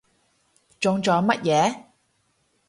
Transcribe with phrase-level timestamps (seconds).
[0.79, 1.83] 中咗乜嘢？